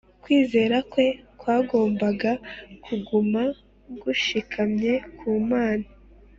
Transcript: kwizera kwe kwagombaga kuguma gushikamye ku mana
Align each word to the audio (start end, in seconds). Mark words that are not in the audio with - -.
kwizera 0.23 0.77
kwe 0.91 1.07
kwagombaga 1.39 2.31
kuguma 2.85 3.41
gushikamye 4.01 4.93
ku 5.17 5.29
mana 5.49 5.87